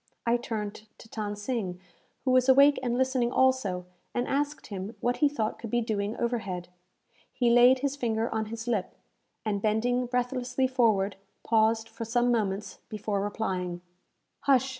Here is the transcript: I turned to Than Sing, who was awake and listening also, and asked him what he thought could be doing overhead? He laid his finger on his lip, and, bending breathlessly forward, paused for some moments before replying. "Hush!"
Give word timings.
I 0.25 0.35
turned 0.35 0.87
to 0.97 1.07
Than 1.07 1.35
Sing, 1.35 1.79
who 2.25 2.31
was 2.31 2.49
awake 2.49 2.79
and 2.81 2.97
listening 2.97 3.31
also, 3.31 3.85
and 4.15 4.27
asked 4.27 4.65
him 4.65 4.95
what 4.99 5.17
he 5.17 5.29
thought 5.29 5.59
could 5.59 5.69
be 5.69 5.79
doing 5.81 6.17
overhead? 6.17 6.69
He 7.31 7.51
laid 7.51 7.81
his 7.85 7.95
finger 7.95 8.27
on 8.33 8.45
his 8.45 8.67
lip, 8.67 8.95
and, 9.45 9.61
bending 9.61 10.07
breathlessly 10.07 10.65
forward, 10.65 11.17
paused 11.43 11.87
for 11.87 12.03
some 12.03 12.31
moments 12.31 12.79
before 12.89 13.21
replying. 13.21 13.81
"Hush!" 14.39 14.69